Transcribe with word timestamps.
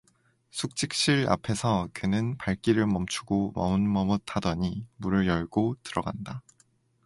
숙직실 0.49 1.27
앞에서 1.29 1.87
그는 1.93 2.35
발길을 2.39 2.87
멈추고 2.87 3.51
머뭇머뭇하더니 3.53 4.87
문을 4.97 5.27
열고 5.27 5.75
들어간다. 5.83 6.41